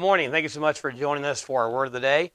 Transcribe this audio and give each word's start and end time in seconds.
Good 0.00 0.06
morning. 0.06 0.30
Thank 0.30 0.44
you 0.44 0.48
so 0.48 0.60
much 0.60 0.80
for 0.80 0.90
joining 0.90 1.26
us 1.26 1.42
for 1.42 1.60
our 1.60 1.70
word 1.70 1.88
of 1.88 1.92
the 1.92 2.00
day. 2.00 2.32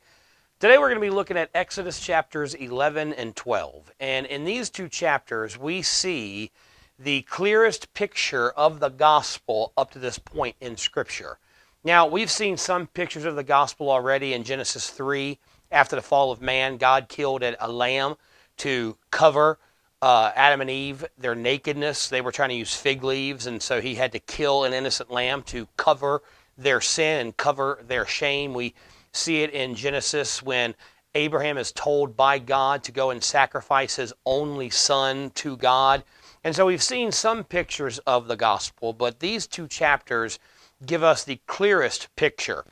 Today 0.59 0.77
we're 0.77 0.89
going 0.89 1.01
to 1.01 1.07
be 1.07 1.09
looking 1.09 1.35
at 1.35 1.49
Exodus 1.55 1.99
chapters 1.99 2.53
11 2.53 3.11
and 3.13 3.35
12. 3.35 3.91
And 3.99 4.27
in 4.27 4.45
these 4.45 4.69
two 4.69 4.87
chapters, 4.87 5.57
we 5.57 5.81
see 5.81 6.51
the 6.99 7.23
clearest 7.23 7.91
picture 7.95 8.51
of 8.51 8.79
the 8.79 8.89
gospel 8.89 9.73
up 9.75 9.89
to 9.93 9.99
this 9.99 10.19
point 10.19 10.55
in 10.61 10.77
Scripture. 10.77 11.39
Now, 11.83 12.05
we've 12.05 12.29
seen 12.29 12.55
some 12.55 12.85
pictures 12.85 13.25
of 13.25 13.35
the 13.35 13.43
gospel 13.43 13.89
already 13.89 14.33
in 14.33 14.43
Genesis 14.43 14.91
3. 14.91 15.39
After 15.71 15.95
the 15.95 16.03
fall 16.03 16.31
of 16.31 16.43
man, 16.43 16.77
God 16.77 17.09
killed 17.09 17.41
a 17.41 17.67
lamb 17.67 18.13
to 18.57 18.95
cover 19.09 19.57
uh, 20.03 20.31
Adam 20.35 20.61
and 20.61 20.69
Eve, 20.69 21.03
their 21.17 21.33
nakedness. 21.33 22.09
They 22.09 22.21
were 22.21 22.31
trying 22.31 22.49
to 22.49 22.55
use 22.55 22.75
fig 22.75 23.03
leaves, 23.03 23.47
and 23.47 23.59
so 23.59 23.81
he 23.81 23.95
had 23.95 24.11
to 24.11 24.19
kill 24.19 24.65
an 24.65 24.73
innocent 24.73 25.09
lamb 25.09 25.41
to 25.47 25.67
cover 25.77 26.21
their 26.57 26.81
sin 26.81 27.21
and 27.21 27.37
cover 27.37 27.83
their 27.87 28.05
shame. 28.05 28.53
We 28.53 28.73
see 29.11 29.43
it 29.43 29.51
in 29.51 29.75
Genesis 29.75 30.41
when 30.43 30.75
Abraham 31.15 31.57
is 31.57 31.71
told 31.71 32.17
by 32.17 32.39
God 32.39 32.83
to 32.83 32.91
go 32.91 33.09
and 33.09 33.23
sacrifice 33.23 33.95
his 33.95 34.13
only 34.25 34.69
son 34.69 35.31
to 35.35 35.55
God. 35.57 36.03
And 36.43 36.55
so 36.55 36.65
we've 36.65 36.83
seen 36.83 37.11
some 37.11 37.43
pictures 37.43 37.99
of 37.99 38.27
the 38.27 38.35
gospel, 38.35 38.93
but 38.93 39.19
these 39.19 39.47
two 39.47 39.67
chapters 39.67 40.37
give 40.85 41.03
us 41.03 41.23
the 41.23 41.39
clearest 41.47 42.13
picture. 42.15 42.65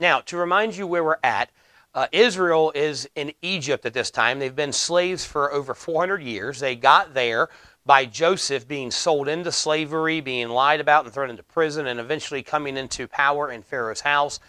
now, 0.00 0.20
to 0.22 0.36
remind 0.36 0.76
you 0.76 0.86
where 0.86 1.04
we're 1.04 1.18
at, 1.22 1.50
uh, 1.94 2.06
Israel 2.12 2.72
is 2.74 3.08
in 3.14 3.32
Egypt 3.42 3.84
at 3.86 3.92
this 3.92 4.10
time. 4.10 4.38
They've 4.38 4.54
been 4.54 4.72
slaves 4.72 5.24
for 5.24 5.52
over 5.52 5.74
400 5.74 6.22
years. 6.22 6.60
They 6.60 6.76
got 6.76 7.14
there 7.14 7.48
by 7.88 8.04
Joseph 8.04 8.68
being 8.68 8.90
sold 8.90 9.28
into 9.28 9.50
slavery, 9.50 10.20
being 10.20 10.50
lied 10.50 10.78
about 10.78 11.06
and 11.06 11.14
thrown 11.14 11.30
into 11.30 11.42
prison, 11.42 11.86
and 11.86 11.98
eventually 11.98 12.42
coming 12.42 12.76
into 12.76 13.08
power 13.08 13.50
in 13.50 13.62
Pharaoh's 13.62 14.02
house. 14.02 14.40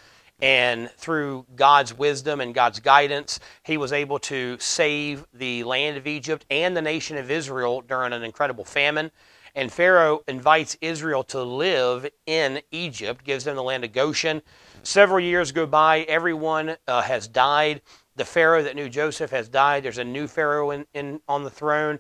And 0.42 0.92
through 0.92 1.46
God's 1.56 1.98
wisdom 1.98 2.42
and 2.42 2.54
God's 2.54 2.82
guidance, 2.82 3.40
he 3.64 3.78
was 3.78 3.94
able 3.94 4.20
to 4.20 4.58
save 4.60 5.26
the 5.34 5.64
land 5.64 5.96
of 5.96 6.06
Egypt 6.06 6.46
and 6.52 6.76
the 6.76 6.82
nation 6.82 7.16
of 7.16 7.32
Israel 7.32 7.80
during 7.80 8.12
an 8.12 8.24
incredible 8.24 8.66
famine. 8.66 9.10
And 9.56 9.72
Pharaoh 9.72 10.22
invites 10.28 10.76
Israel 10.82 11.24
to 11.26 11.42
live 11.42 12.10
in 12.26 12.60
Egypt, 12.72 13.24
gives 13.24 13.46
them 13.46 13.56
the 13.56 13.64
land 13.64 13.86
of 13.86 13.94
Goshen. 13.94 14.42
Several 14.84 15.20
years 15.22 15.54
go 15.54 15.66
by, 15.66 16.02
everyone 16.02 16.76
uh, 16.90 17.04
has 17.04 17.26
died. 17.26 17.82
The 18.18 18.26
Pharaoh 18.26 18.64
that 18.64 18.76
knew 18.76 18.90
Joseph 18.90 19.32
has 19.32 19.48
died. 19.48 19.84
There's 19.84 19.98
a 19.98 20.04
new 20.04 20.28
Pharaoh 20.28 20.72
in, 20.72 20.86
in, 20.94 21.22
on 21.30 21.46
the 21.46 21.50
throne 21.50 22.00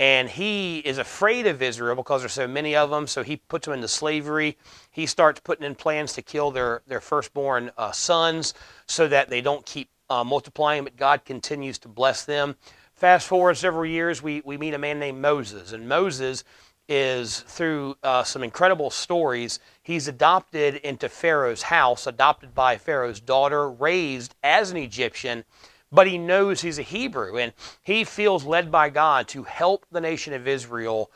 and 0.00 0.30
he 0.30 0.78
is 0.78 0.96
afraid 0.96 1.46
of 1.46 1.60
Israel 1.60 1.94
because 1.94 2.22
there's 2.22 2.32
so 2.32 2.48
many 2.48 2.74
of 2.74 2.88
them. 2.88 3.06
So 3.06 3.22
he 3.22 3.36
puts 3.36 3.66
them 3.66 3.74
into 3.74 3.86
slavery. 3.86 4.56
He 4.90 5.04
starts 5.04 5.40
putting 5.40 5.66
in 5.66 5.74
plans 5.74 6.14
to 6.14 6.22
kill 6.22 6.50
their 6.50 6.82
their 6.86 7.02
firstborn 7.02 7.70
uh, 7.76 7.92
sons 7.92 8.54
so 8.86 9.06
that 9.08 9.28
they 9.28 9.42
don't 9.42 9.64
keep 9.66 9.90
uh, 10.08 10.24
multiplying. 10.24 10.84
But 10.84 10.96
God 10.96 11.26
continues 11.26 11.78
to 11.80 11.88
bless 11.88 12.24
them. 12.24 12.56
Fast 12.94 13.28
forward 13.28 13.58
several 13.58 13.84
years, 13.84 14.22
we 14.22 14.40
we 14.44 14.56
meet 14.56 14.72
a 14.72 14.78
man 14.78 14.98
named 14.98 15.20
Moses, 15.20 15.72
and 15.72 15.86
Moses 15.86 16.44
is 16.88 17.40
through 17.40 17.94
uh, 18.02 18.24
some 18.24 18.42
incredible 18.42 18.90
stories. 18.90 19.60
He's 19.82 20.08
adopted 20.08 20.76
into 20.76 21.08
Pharaoh's 21.10 21.62
house, 21.62 22.06
adopted 22.06 22.54
by 22.54 22.78
Pharaoh's 22.78 23.20
daughter, 23.20 23.70
raised 23.70 24.34
as 24.42 24.70
an 24.70 24.78
Egyptian 24.78 25.44
but 25.92 26.06
he 26.06 26.18
knows 26.18 26.60
he's 26.60 26.78
a 26.78 26.82
Hebrew 26.82 27.36
and 27.36 27.52
he 27.82 28.04
feels 28.04 28.44
led 28.44 28.70
by 28.70 28.90
God 28.90 29.28
to 29.28 29.42
help 29.42 29.86
the 29.90 30.00
nation 30.00 30.32
of 30.32 30.46
Israel 30.46 31.10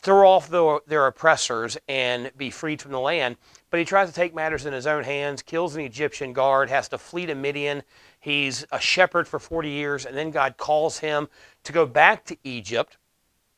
throw 0.00 0.28
off 0.28 0.48
the, 0.48 0.80
their 0.86 1.06
oppressors 1.06 1.76
and 1.88 2.30
be 2.36 2.50
freed 2.50 2.80
from 2.80 2.92
the 2.92 3.00
land. 3.00 3.36
But 3.70 3.80
he 3.80 3.84
tries 3.86 4.08
to 4.08 4.14
take 4.14 4.34
matters 4.34 4.64
in 4.64 4.72
his 4.72 4.86
own 4.86 5.04
hands, 5.04 5.42
kills 5.42 5.74
an 5.74 5.82
Egyptian 5.82 6.32
guard, 6.32 6.70
has 6.70 6.88
to 6.88 6.98
flee 6.98 7.26
to 7.26 7.34
Midian. 7.34 7.82
He's 8.20 8.64
a 8.70 8.80
shepherd 8.80 9.26
for 9.26 9.38
40 9.38 9.68
years, 9.68 10.06
and 10.06 10.16
then 10.16 10.30
God 10.30 10.56
calls 10.56 10.98
him 10.98 11.28
to 11.64 11.72
go 11.72 11.84
back 11.84 12.24
to 12.26 12.36
Egypt. 12.44 12.96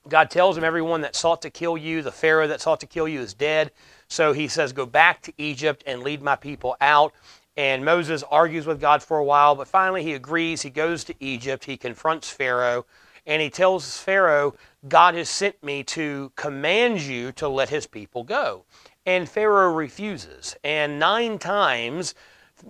God 0.08 0.30
tells 0.30 0.56
him, 0.56 0.64
Everyone 0.64 1.02
that 1.02 1.14
sought 1.14 1.42
to 1.42 1.50
kill 1.50 1.76
you, 1.76 2.00
the 2.00 2.10
Pharaoh 2.10 2.48
that 2.48 2.60
sought 2.60 2.80
to 2.80 2.86
kill 2.86 3.06
you, 3.06 3.20
is 3.20 3.34
dead. 3.34 3.70
So 4.08 4.32
he 4.32 4.48
says, 4.48 4.72
Go 4.72 4.86
back 4.86 5.20
to 5.22 5.32
Egypt 5.36 5.84
and 5.86 6.02
lead 6.02 6.22
my 6.22 6.36
people 6.36 6.76
out. 6.80 7.12
And 7.60 7.84
Moses 7.84 8.24
argues 8.30 8.66
with 8.66 8.80
God 8.80 9.02
for 9.02 9.18
a 9.18 9.24
while, 9.24 9.54
but 9.54 9.68
finally 9.68 10.02
he 10.02 10.14
agrees. 10.14 10.62
He 10.62 10.70
goes 10.70 11.04
to 11.04 11.14
Egypt. 11.20 11.66
He 11.66 11.76
confronts 11.76 12.30
Pharaoh, 12.30 12.86
and 13.26 13.42
he 13.42 13.50
tells 13.50 13.98
Pharaoh, 13.98 14.54
God 14.88 15.14
has 15.14 15.28
sent 15.28 15.62
me 15.62 15.82
to 15.84 16.32
command 16.36 17.02
you 17.02 17.32
to 17.32 17.48
let 17.48 17.68
his 17.68 17.86
people 17.86 18.24
go. 18.24 18.64
And 19.04 19.28
Pharaoh 19.28 19.74
refuses. 19.74 20.56
And 20.64 20.98
nine 20.98 21.38
times 21.38 22.14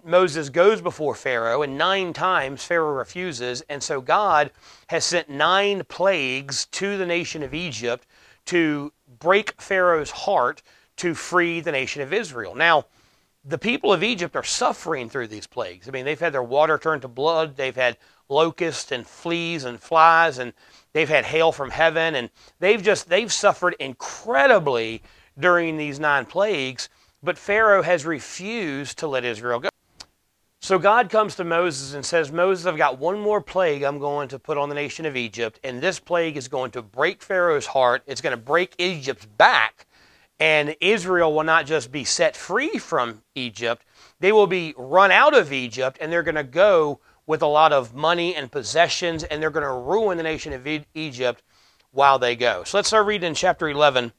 Moses 0.03 0.49
goes 0.49 0.81
before 0.81 1.15
Pharaoh, 1.15 1.63
and 1.63 1.79
nine 1.79 2.13
times 2.13 2.65
Pharaoh 2.65 2.95
refuses. 2.95 3.63
And 3.69 3.81
so 3.81 4.01
God 4.01 4.51
has 4.89 5.05
sent 5.05 5.31
nine 5.31 5.85
plagues 5.85 6.67
to 6.73 6.99
the 6.99 7.07
nation 7.07 7.45
of 7.45 7.55
Egypt 7.55 8.09
to 8.47 8.93
break 9.21 9.53
Pharaoh's 9.63 10.11
heart 10.11 10.63
to 10.97 11.15
free 11.15 11.61
the 11.61 11.71
nation 11.71 12.03
of 12.03 12.13
Israel. 12.13 12.57
Now, 12.57 12.87
the 13.45 13.59
people 13.59 13.93
of 13.93 14.03
Egypt 14.03 14.37
are 14.37 14.45
suffering 14.45 15.09
through 15.09 15.29
these 15.29 15.47
plagues. 15.47 15.89
I 15.89 15.93
mean, 15.93 16.05
they've 16.05 16.21
had 16.21 16.35
their 16.35 16.43
water 16.43 16.79
turned 16.79 17.03
to 17.03 17.09
blood, 17.09 17.57
they've 17.57 17.75
had 17.75 17.97
locusts 18.29 18.93
and 18.93 19.07
fleas 19.07 19.65
and 19.65 19.81
flies, 19.81 20.39
and 20.39 20.53
they've 20.93 21.09
had 21.09 21.25
hail 21.25 21.53
from 21.53 21.71
heaven, 21.71 22.15
and 22.15 22.31
they've 22.59 22.83
just 22.83 23.09
they've 23.09 23.33
suffered 23.33 23.75
incredibly 23.79 25.03
during 25.39 25.77
these 25.77 25.99
nine 25.99 26.27
plagues. 26.27 26.89
But 27.23 27.39
Pharaoh 27.39 27.83
has 27.83 28.07
refused 28.07 28.99
to 28.99 29.07
let 29.07 29.25
Israel 29.25 29.61
go. 29.61 29.69
So 30.63 30.79
God 30.79 31.09
comes 31.09 31.37
to 31.37 31.45
Moses 31.45 31.95
and 31.95 32.05
says, 32.05 32.31
Moses, 32.31 32.67
I've 32.67 32.77
got 32.77 32.99
one 32.99 33.19
more 33.19 33.41
plague 33.41 33.83
I'm 33.83 33.99
going 33.99 34.29
to 34.29 34.39
put 34.39 34.59
on 34.59 34.69
the 34.69 34.75
nation 34.75 35.07
of 35.07 35.17
Egypt, 35.17 35.59
and 35.65 35.81
this 35.81 35.99
plague 35.99 36.37
is 36.37 36.49
going 36.49 36.71
to 36.73 36.83
break 36.83 37.23
Pharaoh's 37.23 37.67
heart. 37.67 38.03
It's 38.07 38.21
going 38.21 38.37
to 38.37 38.43
break 38.43 38.75
Egypt's 38.79 39.25
back 39.25 39.87
and 40.41 40.75
Israel 40.81 41.35
will 41.35 41.45
not 41.45 41.67
just 41.67 41.93
be 41.93 42.03
set 42.03 42.35
free 42.35 42.79
from 42.79 43.23
Egypt, 43.35 43.85
they 44.19 44.33
will 44.33 44.47
be 44.47 44.75
run 44.77 45.13
out 45.13 45.37
of 45.37 45.53
Egypt 45.53 45.99
and 46.01 46.11
they're 46.11 46.23
going 46.23 46.35
to 46.35 46.43
go 46.43 46.99
with 47.27 47.43
a 47.43 47.47
lot 47.47 47.73
of 47.73 47.95
money 47.95 48.35
and 48.35 48.51
possessions 48.51 49.23
and 49.23 49.41
they're 49.41 49.51
going 49.51 49.67
to 49.67 49.71
ruin 49.71 50.17
the 50.17 50.23
nation 50.23 50.53
of 50.55 50.67
Egypt 50.95 51.43
while 51.93 52.19
they 52.19 52.35
go. 52.35 52.65
So 52.65 52.79
let's 52.79 52.89
start 52.89 53.07
reading 53.07 53.29
in 53.29 53.35
chapter 53.35 53.69
11, 53.69 54.13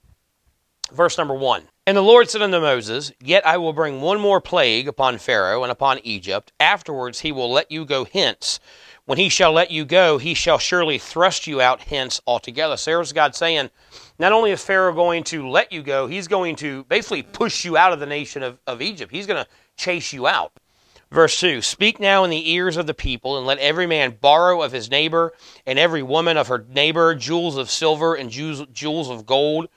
verse 0.94 1.18
number 1.18 1.34
1. 1.34 1.64
And 1.88 1.98
the 1.98 2.02
Lord 2.02 2.30
said 2.30 2.44
unto 2.44 2.60
Moses, 2.60 3.12
Yet 3.20 3.46
I 3.46 3.58
will 3.58 3.74
bring 3.74 4.02
one 4.02 4.20
more 4.20 4.40
plague 4.40 4.88
upon 4.88 5.18
Pharaoh 5.18 5.64
and 5.64 5.72
upon 5.72 6.00
Egypt. 6.04 6.54
Afterwards 6.60 7.22
he 7.22 7.32
will 7.32 7.52
let 7.52 7.72
you 7.72 7.84
go 7.84 8.06
hence. 8.06 8.60
When 9.12 9.18
he 9.18 9.28
shall 9.28 9.52
let 9.52 9.72
you 9.72 9.84
go, 9.84 10.20
he 10.20 10.34
shall 10.34 10.58
surely 10.58 10.98
thrust 10.98 11.46
you 11.46 11.60
out 11.60 11.82
hence 11.82 12.22
altogether. 12.26 12.78
So 12.78 12.92
there's 12.92 13.12
God 13.12 13.36
saying, 13.36 13.70
not 14.18 14.32
only 14.32 14.52
is 14.52 14.64
Pharaoh 14.64 14.94
going 14.94 15.26
to 15.26 15.50
let 15.50 15.74
you 15.74 15.84
go, 15.84 16.08
he's 16.08 16.30
going 16.30 16.56
to 16.56 16.86
basically 16.86 17.22
push 17.22 17.66
you 17.66 17.76
out 17.76 17.92
of 17.92 18.00
the 18.00 18.06
nation 18.06 18.42
of, 18.42 18.58
of 18.66 18.82
Egypt. 18.82 19.12
He's 19.12 19.28
going 19.28 19.44
to 19.44 19.50
chase 19.76 20.14
you 20.14 20.28
out. 20.28 20.54
Verse 21.12 21.38
2 21.42 21.62
Speak 21.62 22.00
now 22.00 22.24
in 22.24 22.30
the 22.30 22.52
ears 22.52 22.78
of 22.78 22.88
the 22.88 22.94
people, 22.94 23.38
and 23.38 23.46
let 23.46 23.58
every 23.58 23.86
man 23.86 24.16
borrow 24.22 24.62
of 24.62 24.72
his 24.72 24.90
neighbor, 24.90 25.34
and 25.66 25.78
every 25.78 26.02
woman 26.02 26.38
of 26.38 26.48
her 26.48 26.66
neighbor, 26.70 27.14
jewels 27.14 27.58
of 27.58 27.70
silver 27.70 28.16
and 28.16 28.30
jewels 28.30 29.10
of 29.10 29.26
gold. 29.26 29.68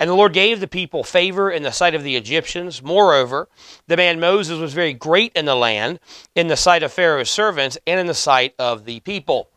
And 0.00 0.08
the 0.08 0.14
Lord 0.14 0.32
gave 0.32 0.60
the 0.60 0.68
people 0.68 1.02
favor 1.02 1.50
in 1.50 1.62
the 1.62 1.72
sight 1.72 1.94
of 1.94 2.04
the 2.04 2.16
Egyptians. 2.16 2.82
Moreover, 2.82 3.48
the 3.86 3.96
man 3.96 4.20
Moses 4.20 4.58
was 4.58 4.72
very 4.72 4.92
great 4.92 5.32
in 5.34 5.44
the 5.44 5.56
land, 5.56 5.98
in 6.34 6.46
the 6.46 6.56
sight 6.56 6.82
of 6.82 6.92
Pharaoh's 6.92 7.30
servants, 7.30 7.76
and 7.86 7.98
in 7.98 8.06
the 8.06 8.14
sight 8.14 8.54
of 8.58 8.84
the 8.84 9.00
people. 9.00 9.50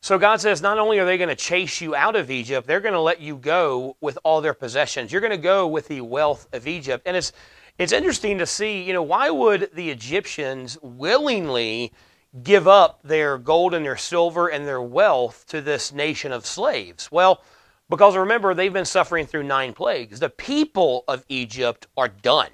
So 0.00 0.18
God 0.18 0.40
says, 0.40 0.62
not 0.62 0.78
only 0.78 0.98
are 0.98 1.04
they 1.04 1.18
going 1.18 1.30
to 1.30 1.36
chase 1.36 1.80
you 1.80 1.94
out 1.94 2.16
of 2.16 2.30
Egypt, 2.30 2.66
they're 2.66 2.80
going 2.80 2.94
to 2.94 3.00
let 3.00 3.20
you 3.20 3.36
go 3.36 3.96
with 4.00 4.18
all 4.24 4.40
their 4.40 4.54
possessions. 4.54 5.10
You're 5.10 5.20
going 5.20 5.30
to 5.30 5.36
go 5.36 5.66
with 5.66 5.88
the 5.88 6.00
wealth 6.00 6.46
of 6.52 6.66
Egypt. 6.66 7.04
And 7.06 7.16
it's 7.16 7.32
it's 7.78 7.92
interesting 7.92 8.38
to 8.38 8.46
see, 8.46 8.82
you 8.82 8.92
know, 8.92 9.02
why 9.02 9.28
would 9.28 9.70
the 9.74 9.90
Egyptians 9.90 10.78
willingly 10.80 11.92
give 12.42 12.66
up 12.66 13.00
their 13.02 13.36
gold 13.36 13.74
and 13.74 13.84
their 13.84 13.96
silver 13.96 14.48
and 14.48 14.66
their 14.66 14.80
wealth 14.80 15.44
to 15.48 15.60
this 15.60 15.92
nation 15.92 16.32
of 16.32 16.46
slaves? 16.46 17.12
Well, 17.12 17.42
because 17.88 18.16
remember, 18.16 18.54
they've 18.54 18.72
been 18.72 18.84
suffering 18.84 19.26
through 19.26 19.44
nine 19.44 19.72
plagues. 19.72 20.20
The 20.20 20.30
people 20.30 21.04
of 21.06 21.24
Egypt 21.28 21.86
are 21.96 22.08
done. 22.08 22.50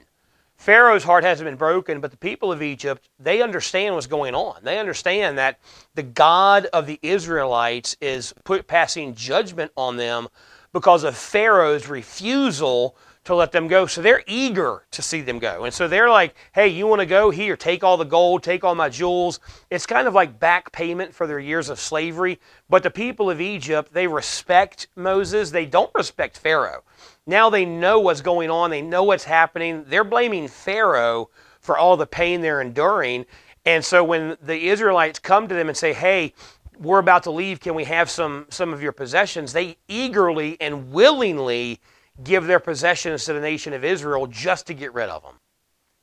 Pharaoh's 0.57 1.03
heart 1.03 1.25
hasn't 1.25 1.47
been 1.49 1.57
broken, 1.57 2.01
but 2.01 2.13
the 2.13 2.17
people 2.17 2.53
of 2.53 2.63
Egypt, 2.63 3.09
they 3.19 3.43
understand 3.43 3.95
what's 3.95 4.07
going 4.07 4.35
on. 4.35 4.63
They 4.63 4.79
understand 4.79 5.37
that 5.39 5.59
the 5.95 6.05
God 6.05 6.67
of 6.67 6.87
the 6.87 7.01
Israelites 7.03 7.97
is 8.01 8.33
put, 8.45 8.69
passing 8.69 9.15
judgment 9.17 9.73
on 9.77 9.97
them 9.97 10.29
because 10.73 11.03
of 11.03 11.17
Pharaoh's 11.17 11.89
refusal 11.89 12.97
to 13.25 13.35
let 13.35 13.53
them 13.53 13.69
go. 13.69 13.87
So 13.87 14.03
they're 14.03 14.25
eager 14.27 14.83
to 14.91 15.03
see 15.03 15.21
them 15.21 15.39
go. 15.39 15.65
And 15.65 15.73
so 15.73 15.87
they're 15.87 16.11
like, 16.11 16.35
hey, 16.55 16.69
you 16.69 16.87
want 16.87 17.01
to 17.01 17.07
go? 17.07 17.31
Here, 17.31 17.57
take 17.57 17.85
all 17.85 17.97
the 17.97 18.05
gold, 18.05 18.43
take 18.43 18.65
all 18.65 18.75
my 18.75 18.89
jewels. 18.89 19.39
It's 19.71 19.87
kind 19.87 20.09
of 20.09 20.15
like 20.15 20.41
back 20.41 20.73
payment 20.73 21.15
for 21.15 21.27
their 21.27 21.39
years 21.39 21.69
of 21.69 21.79
slavery. 21.79 22.41
But 22.69 22.83
the 22.83 22.91
people 22.91 23.31
of 23.31 23.41
Egypt, 23.41 23.93
they 23.93 24.09
respect 24.09 24.89
Moses. 24.97 25.51
They 25.51 25.67
don't 25.67 25.95
respect 25.95 26.37
Pharaoh. 26.37 26.83
Now 27.27 27.49
they 27.49 27.65
know 27.65 28.01
what's 28.01 28.21
going 28.21 28.51
on, 28.51 28.71
they 28.71 28.83
know 28.83 29.05
what's 29.05 29.25
happening. 29.25 29.85
They're 29.87 30.03
blaming 30.03 30.49
Pharaoh 30.49 31.31
for 31.61 31.79
all 31.79 31.97
the 31.97 32.07
pain 32.07 32.41
they're 32.41 32.61
enduring. 32.61 33.27
And 33.65 33.85
so 33.85 34.03
when 34.03 34.37
the 34.43 34.69
Israelites 34.69 35.21
come 35.21 35.47
to 35.47 35.55
them 35.55 35.69
and 35.69 35.77
say, 35.77 35.93
hey, 35.93 36.35
we're 36.81 36.99
about 36.99 37.23
to 37.25 37.31
leave, 37.31 37.61
can 37.61 37.77
we 37.77 37.85
have 37.85 38.11
some, 38.11 38.47
some 38.51 38.73
of 38.73 38.83
your 38.83 38.91
possessions? 38.91 39.53
They 39.53 39.77
eagerly 39.87 40.57
and 40.61 40.91
willingly 40.91 41.79
give 42.25 42.47
their 42.47 42.61
possessions 42.61 43.25
to 43.25 43.33
the 43.33 43.41
nation 43.41 43.73
of 43.73 43.85
Israel 43.85 44.27
just 44.27 44.67
to 44.67 44.75
get 44.75 44.95
rid 44.95 45.09
of 45.09 45.23
them. 45.23 45.37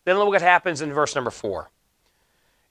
Then 0.06 0.18
look 0.18 0.30
what 0.30 0.42
happens 0.42 0.82
in 0.82 0.94
verse 0.94 1.16
number 1.16 1.32
four. 1.32 1.70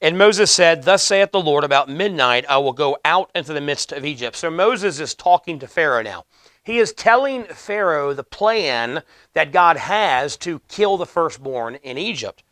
And 0.00 0.16
Moses 0.16 0.50
said, 0.50 0.84
Thus 0.84 1.02
saith 1.02 1.32
the 1.32 1.40
Lord, 1.40 1.64
about 1.64 1.88
midnight 1.88 2.46
I 2.48 2.58
will 2.58 2.72
go 2.72 2.98
out 3.04 3.30
into 3.34 3.52
the 3.52 3.60
midst 3.60 3.90
of 3.92 4.04
Egypt. 4.04 4.36
So 4.36 4.50
Moses 4.50 5.00
is 5.00 5.14
talking 5.14 5.58
to 5.58 5.66
Pharaoh 5.66 6.02
now. 6.02 6.24
He 6.62 6.78
is 6.78 6.92
telling 6.92 7.44
Pharaoh 7.44 8.14
the 8.14 8.22
plan 8.22 9.02
that 9.32 9.52
God 9.52 9.76
has 9.76 10.36
to 10.38 10.60
kill 10.68 10.96
the 10.96 11.06
firstborn 11.06 11.76
in 11.76 11.98
Egypt. 11.98 12.44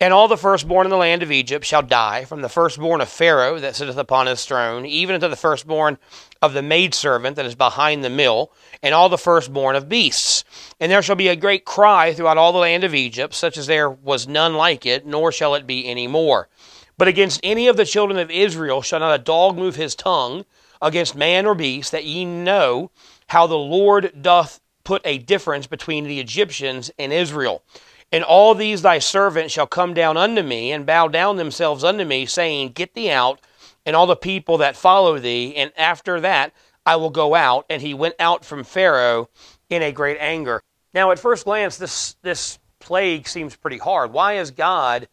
And 0.00 0.12
all 0.12 0.28
the 0.28 0.36
firstborn 0.36 0.86
in 0.86 0.90
the 0.90 0.96
land 0.96 1.24
of 1.24 1.32
Egypt 1.32 1.64
shall 1.64 1.82
die, 1.82 2.24
from 2.24 2.40
the 2.40 2.48
firstborn 2.48 3.00
of 3.00 3.08
Pharaoh 3.08 3.58
that 3.58 3.74
sitteth 3.74 3.96
upon 3.96 4.28
his 4.28 4.44
throne, 4.44 4.86
even 4.86 5.16
unto 5.16 5.26
the 5.26 5.34
firstborn 5.34 5.98
of 6.40 6.52
the 6.52 6.62
maidservant 6.62 7.36
that 7.36 7.46
is 7.46 7.54
behind 7.54 8.04
the 8.04 8.10
mill, 8.10 8.52
and 8.82 8.94
all 8.94 9.08
the 9.08 9.18
firstborn 9.18 9.74
of 9.76 9.88
beasts. 9.88 10.44
And 10.80 10.90
there 10.90 11.02
shall 11.02 11.16
be 11.16 11.28
a 11.28 11.36
great 11.36 11.64
cry 11.64 12.14
throughout 12.14 12.38
all 12.38 12.52
the 12.52 12.58
land 12.58 12.84
of 12.84 12.94
Egypt, 12.94 13.34
such 13.34 13.56
as 13.56 13.66
there 13.66 13.90
was 13.90 14.28
none 14.28 14.54
like 14.54 14.86
it, 14.86 15.06
nor 15.06 15.32
shall 15.32 15.54
it 15.54 15.66
be 15.66 15.86
any 15.86 16.06
more. 16.06 16.48
But 16.96 17.08
against 17.08 17.40
any 17.42 17.68
of 17.68 17.76
the 17.76 17.84
children 17.84 18.18
of 18.18 18.30
Israel 18.30 18.82
shall 18.82 19.00
not 19.00 19.14
a 19.14 19.22
dog 19.22 19.56
move 19.56 19.76
his 19.76 19.94
tongue 19.94 20.44
against 20.82 21.14
man 21.14 21.46
or 21.46 21.54
beast, 21.54 21.92
that 21.92 22.04
ye 22.04 22.24
know 22.24 22.90
how 23.28 23.46
the 23.46 23.56
Lord 23.56 24.12
doth 24.20 24.60
put 24.84 25.02
a 25.04 25.18
difference 25.18 25.66
between 25.66 26.04
the 26.04 26.18
Egyptians 26.18 26.90
and 26.98 27.12
Israel. 27.12 27.62
And 28.10 28.24
all 28.24 28.54
these 28.54 28.82
thy 28.82 29.00
servants 29.00 29.52
shall 29.52 29.66
come 29.66 29.92
down 29.92 30.16
unto 30.16 30.42
me 30.42 30.72
and 30.72 30.86
bow 30.86 31.08
down 31.08 31.36
themselves 31.36 31.84
unto 31.84 32.04
me, 32.04 32.26
saying, 32.26 32.70
Get 32.70 32.94
thee 32.94 33.10
out, 33.10 33.40
and 33.88 33.96
all 33.96 34.06
the 34.06 34.14
people 34.14 34.58
that 34.58 34.76
follow 34.76 35.18
thee. 35.18 35.56
And 35.56 35.72
after 35.74 36.20
that 36.20 36.52
I 36.84 36.96
will 36.96 37.08
go 37.08 37.34
out. 37.34 37.64
And 37.70 37.80
he 37.80 37.94
went 37.94 38.16
out 38.20 38.44
from 38.44 38.62
Pharaoh 38.62 39.30
in 39.70 39.82
a 39.82 39.92
great 39.92 40.18
anger. 40.20 40.62
Now, 40.92 41.10
at 41.10 41.18
first 41.18 41.46
glance, 41.46 41.78
this, 41.78 42.14
this 42.20 42.58
plague 42.80 43.26
seems 43.26 43.56
pretty 43.56 43.78
hard. 43.78 44.12
Why 44.12 44.34
is 44.34 44.50
God 44.50 45.08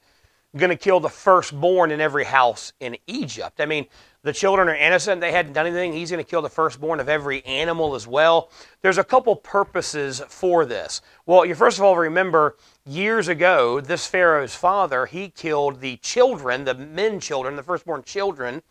going 0.57 0.71
to 0.71 0.75
kill 0.75 0.99
the 0.99 1.09
firstborn 1.09 1.89
in 1.89 2.01
every 2.01 2.25
house 2.25 2.73
in 2.81 2.97
Egypt? 3.07 3.61
I 3.61 3.65
mean, 3.65 3.85
the 4.25 4.33
children 4.33 4.67
are 4.67 4.75
innocent. 4.75 5.21
They 5.21 5.31
hadn't 5.31 5.53
done 5.53 5.67
anything. 5.67 5.93
He's 5.93 6.09
going 6.09 6.23
to 6.23 6.27
kill 6.27 6.41
the 6.41 6.49
firstborn 6.49 6.99
of 6.99 7.07
every 7.07 7.45
animal 7.45 7.93
as 7.93 8.07
well. 8.07 8.49
There's 8.81 8.97
a 8.97 9.03
couple 9.03 9.35
purposes 9.35 10.19
for 10.27 10.65
this. 10.65 11.01
Well, 11.27 11.45
you 11.45 11.53
first 11.53 11.77
of 11.77 11.83
all 11.83 11.95
remember 11.95 12.57
years 12.87 13.27
ago, 13.27 13.79
this 13.79 14.07
Pharaoh's 14.07 14.55
father, 14.55 15.05
he 15.05 15.29
killed 15.29 15.79
the 15.79 15.97
children, 15.97 16.63
the 16.63 16.73
men 16.73 17.19
children, 17.19 17.55
the 17.55 17.61
firstborn 17.61 18.01
children 18.01 18.63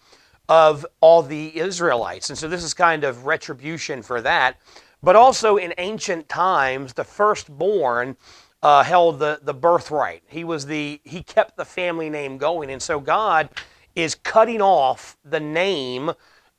of 0.48 0.84
all 1.00 1.22
the 1.22 1.56
Israelites. 1.56 2.30
And 2.30 2.36
so 2.36 2.48
this 2.48 2.64
is 2.64 2.74
kind 2.74 3.04
of 3.04 3.24
retribution 3.24 4.02
for 4.02 4.20
that. 4.22 4.56
But 5.04 5.14
also 5.14 5.56
in 5.56 5.72
ancient 5.78 6.28
times, 6.28 6.94
the 6.94 7.04
firstborn 7.04 8.16
uh, 8.60 8.82
held 8.82 9.20
the, 9.20 9.38
the 9.40 9.54
birthright. 9.54 10.24
He 10.26 10.42
was 10.42 10.66
the 10.66 11.00
he 11.04 11.22
kept 11.22 11.56
the 11.56 11.64
family 11.64 12.10
name 12.10 12.38
going. 12.38 12.72
And 12.72 12.82
so 12.82 12.98
God 12.98 13.50
is 13.94 14.14
cutting 14.14 14.62
off 14.62 15.16
the 15.24 15.40
name 15.40 16.12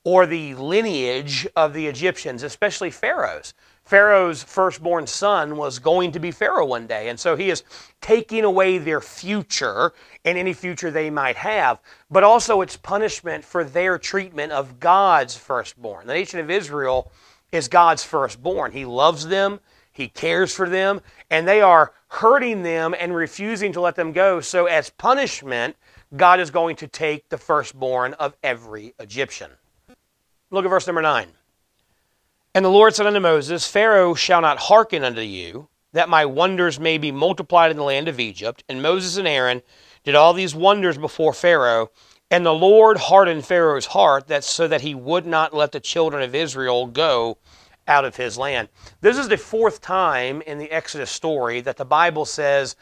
or 0.03 0.25
the 0.25 0.53
lineage 0.55 1.47
of 1.55 1.73
the 1.73 1.87
Egyptians, 1.87 2.43
especially 2.43 2.91
Pharaoh's. 2.91 3.53
Pharaoh's 3.85 4.41
firstborn 4.41 5.05
son 5.05 5.57
was 5.57 5.77
going 5.77 6.11
to 6.11 6.19
be 6.19 6.31
Pharaoh 6.31 6.65
one 6.65 6.87
day. 6.87 7.09
And 7.09 7.19
so 7.19 7.35
he 7.35 7.51
is 7.51 7.63
taking 8.01 8.43
away 8.43 8.79
their 8.79 8.99
future 8.99 9.93
and 10.23 10.37
any 10.37 10.53
future 10.53 10.89
they 10.89 11.11
might 11.11 11.35
have. 11.35 11.79
But 12.09 12.23
also, 12.23 12.61
it's 12.61 12.77
punishment 12.77 13.45
for 13.45 13.63
their 13.63 13.99
treatment 13.99 14.51
of 14.51 14.79
God's 14.79 15.37
firstborn. 15.37 16.07
The 16.07 16.13
nation 16.13 16.39
of 16.39 16.49
Israel 16.49 17.11
is 17.51 17.67
God's 17.67 18.03
firstborn. 18.03 18.71
He 18.71 18.85
loves 18.85 19.27
them, 19.27 19.59
He 19.91 20.07
cares 20.07 20.53
for 20.53 20.67
them, 20.67 21.01
and 21.29 21.47
they 21.47 21.61
are 21.61 21.93
hurting 22.07 22.63
them 22.63 22.95
and 22.99 23.15
refusing 23.15 23.71
to 23.73 23.81
let 23.81 23.95
them 23.95 24.11
go. 24.11 24.41
So, 24.41 24.65
as 24.65 24.89
punishment, 24.89 25.75
God 26.15 26.39
is 26.39 26.51
going 26.51 26.75
to 26.77 26.87
take 26.87 27.29
the 27.29 27.37
firstborn 27.37 28.13
of 28.13 28.35
every 28.43 28.93
Egyptian. 28.99 29.51
Look 30.51 30.65
at 30.65 30.69
verse 30.69 30.87
number 30.87 31.01
9. 31.01 31.27
And 32.53 32.63
the 32.63 32.69
Lord 32.69 32.95
said 32.95 33.05
unto 33.05 33.19
Moses, 33.19 33.67
Pharaoh 33.67 34.13
shall 34.13 34.41
not 34.41 34.57
hearken 34.57 35.03
unto 35.03 35.21
you, 35.21 35.67
that 35.91 36.07
my 36.07 36.25
wonders 36.25 36.79
may 36.79 36.97
be 36.97 37.11
multiplied 37.11 37.71
in 37.71 37.77
the 37.77 37.83
land 37.83 38.07
of 38.07 38.19
Egypt. 38.19 38.63
And 38.69 38.81
Moses 38.81 39.17
and 39.17 39.27
Aaron 39.27 39.61
did 40.03 40.15
all 40.15 40.33
these 40.33 40.55
wonders 40.55 40.97
before 40.97 41.33
Pharaoh. 41.33 41.91
And 42.31 42.45
the 42.45 42.53
Lord 42.53 42.97
hardened 42.97 43.45
Pharaoh's 43.45 43.87
heart, 43.87 44.27
that 44.27 44.43
so 44.43 44.67
that 44.67 44.81
he 44.81 44.95
would 44.95 45.25
not 45.25 45.53
let 45.53 45.71
the 45.71 45.79
children 45.79 46.23
of 46.23 46.33
Israel 46.33 46.87
go 46.87 47.37
out 47.87 48.05
of 48.05 48.15
his 48.15 48.37
land. 48.37 48.69
This 49.01 49.17
is 49.17 49.27
the 49.27 49.37
fourth 49.37 49.81
time 49.81 50.41
in 50.41 50.57
the 50.57 50.71
Exodus 50.71 51.11
story 51.11 51.61
that 51.61 51.77
the 51.77 51.85
Bible 51.85 52.25
says 52.25 52.75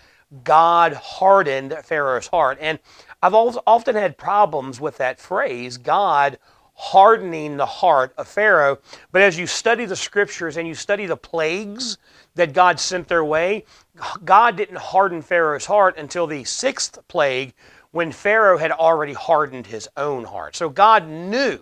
God 0.44 0.94
hardened 0.94 1.76
Pharaoh's 1.84 2.28
heart. 2.28 2.58
And 2.62 2.80
I've 3.24 3.34
often 3.34 3.96
had 3.96 4.18
problems 4.18 4.82
with 4.82 4.98
that 4.98 5.18
phrase, 5.18 5.78
God 5.78 6.38
hardening 6.74 7.56
the 7.56 7.66
heart 7.66 8.14
of 8.18 8.28
Pharaoh. 8.28 8.80
But 9.14 9.22
as 9.22 9.40
you 9.40 9.48
study 9.48 9.86
the 9.86 9.96
scriptures 9.96 10.58
and 10.58 10.68
you 10.68 10.76
study 10.76 11.06
the 11.06 11.16
plagues 11.16 11.98
that 12.36 12.52
God 12.52 12.82
sent 12.82 13.08
their 13.08 13.24
way, 13.24 13.64
God 14.26 14.58
didn't 14.58 14.76
harden 14.76 15.22
Pharaoh's 15.22 15.66
heart 15.66 15.98
until 15.98 16.28
the 16.28 16.44
sixth 16.44 17.00
plague 17.08 17.54
when 17.92 18.12
Pharaoh 18.12 18.58
had 18.58 18.72
already 18.72 19.14
hardened 19.14 19.68
his 19.68 19.88
own 19.96 20.26
heart. 20.26 20.58
So 20.58 20.68
God 20.68 21.08
knew 21.08 21.60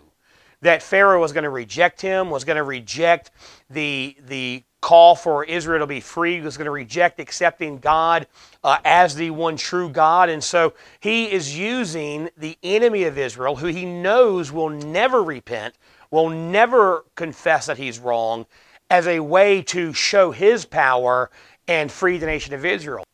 that 0.61 0.81
Pharaoh 0.81 1.21
was 1.21 1.31
going 1.31 1.43
to 1.43 1.51
reject 1.51 2.01
him, 2.01 2.31
was 2.31 2.43
going 2.43 2.57
to 2.57 2.63
reject 2.63 3.29
the, 3.69 4.17
the 4.25 4.63
call 4.81 5.15
for 5.15 5.43
Israel 5.45 5.79
to 5.79 5.87
be 5.87 5.99
free, 5.99 6.41
was 6.41 6.57
going 6.57 6.65
to 6.65 6.71
reject 6.71 7.19
accepting 7.19 7.77
God 7.77 8.27
uh, 8.63 8.79
as 8.83 9.15
the 9.15 9.29
one 9.29 9.55
true 9.55 9.89
God. 9.89 10.29
And 10.29 10.43
so 10.43 10.73
he 10.99 11.31
is 11.31 11.57
using 11.57 12.29
the 12.35 12.57
enemy 12.63 13.03
of 13.03 13.17
Israel, 13.17 13.55
who 13.55 13.67
he 13.67 13.85
knows 13.85 14.51
will 14.51 14.69
never 14.69 15.23
repent, 15.23 15.75
will 16.09 16.29
never 16.29 17.05
confess 17.15 17.67
that 17.67 17.77
he's 17.77 17.99
wrong, 17.99 18.45
as 18.89 19.07
a 19.07 19.19
way 19.21 19.61
to 19.61 19.93
show 19.93 20.31
his 20.31 20.65
power 20.65 21.29
and 21.67 21.91
free 21.91 22.17
the 22.17 22.25
nation 22.25 22.53
of 22.53 22.65
Israel. 22.65 23.05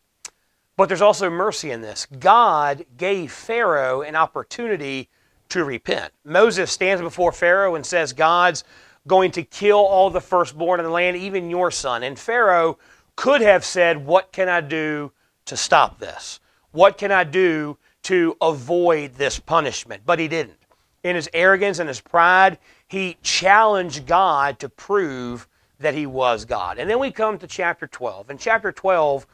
But 0.78 0.88
there's 0.88 1.02
also 1.02 1.30
mercy 1.30 1.72
in 1.72 1.82
this. 1.82 2.08
God 2.20 2.86
gave 2.98 3.32
Pharaoh 3.32 4.02
an 4.02 4.16
opportunity 4.16 5.10
to 5.50 5.64
repent. 5.64 6.14
Moses 6.24 6.72
stands 6.72 7.02
before 7.02 7.32
Pharaoh 7.32 7.76
and 7.76 7.86
says, 7.86 8.14
God's 8.14 8.64
going 9.08 9.32
to 9.32 9.44
kill 9.44 9.80
all 9.80 10.10
the 10.10 10.22
firstborn 10.22 10.80
in 10.80 10.86
the 10.86 10.92
land, 10.92 11.18
even 11.18 11.50
your 11.50 11.72
son. 11.72 12.04
And 12.04 12.20
Pharaoh 12.20 12.78
could 13.16 13.42
have 13.42 13.66
said, 13.66 14.06
What 14.06 14.32
can 14.32 14.50
I 14.50 14.62
do 14.62 15.12
to 15.46 15.58
stop 15.58 16.00
this? 16.00 16.40
What 16.72 16.98
can 16.98 17.12
I 17.12 17.24
do 17.24 17.78
to 18.04 18.38
avoid 18.42 19.16
this 19.16 19.40
punishment? 19.40 20.04
But 20.06 20.20
he 20.20 20.28
didn't. 20.28 20.60
In 21.04 21.16
his 21.16 21.30
arrogance 21.34 21.80
and 21.80 21.88
his 21.88 22.02
pride, 22.02 22.58
he 22.88 23.18
challenged 23.24 24.06
God 24.06 24.60
to 24.60 24.70
prove 24.70 25.48
that 25.80 25.94
he 25.94 26.06
was 26.06 26.46
God. 26.46 26.80
And 26.80 26.90
then 26.90 27.00
we 27.00 27.12
come 27.12 27.38
to 27.38 27.48
chapter 27.48 27.88
12. 27.88 28.30
And 28.30 28.40
chapter 28.40 28.72
12 28.72 29.26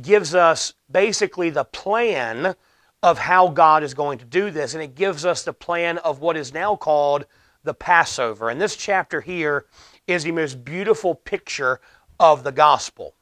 gives 0.00 0.34
us 0.34 0.74
basically 0.90 1.50
the 1.50 1.64
plan 1.64 2.54
of 3.02 3.18
how 3.18 3.48
God 3.48 3.82
is 3.82 3.94
going 3.94 4.18
to 4.18 4.24
do 4.24 4.50
this. 4.50 4.74
And 4.74 4.82
it 4.82 4.94
gives 4.94 5.24
us 5.24 5.42
the 5.42 5.52
plan 5.52 5.98
of 5.98 6.20
what 6.20 6.36
is 6.36 6.52
now 6.52 6.76
called 6.76 7.26
the 7.68 7.74
Passover. 7.74 8.48
And 8.48 8.60
this 8.60 8.74
chapter 8.74 9.20
here 9.20 9.66
is 10.06 10.24
the 10.24 10.32
most 10.32 10.64
beautiful 10.64 11.14
picture 11.14 11.80
of 12.18 12.42
the 12.42 12.50
gospel. 12.50 13.14